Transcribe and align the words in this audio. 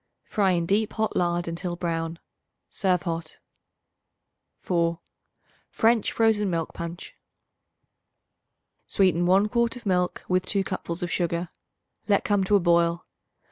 Fry 0.23 0.49
in 0.53 0.65
deep 0.65 0.93
hot 0.93 1.15
lard 1.15 1.47
until 1.47 1.75
brown. 1.75 2.17
Serve 2.71 3.03
hot. 3.03 3.37
4. 4.61 4.99
French 5.69 6.11
Frozen 6.11 6.49
Milk 6.49 6.73
Punch. 6.73 7.15
Sweeten 8.87 9.27
1 9.27 9.47
quart 9.49 9.75
of 9.75 9.85
milk 9.85 10.23
with 10.27 10.43
2 10.47 10.63
cupfuls 10.63 11.03
of 11.03 11.11
sugar; 11.11 11.49
let 12.07 12.23
come 12.25 12.43
to 12.45 12.55
a 12.55 12.59
boil. 12.59 13.05